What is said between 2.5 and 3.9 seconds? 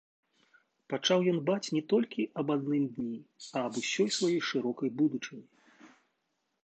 адным дні, а аб